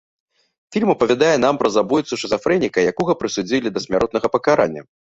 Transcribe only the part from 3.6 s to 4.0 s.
да